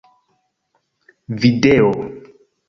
[1.37, 1.91] video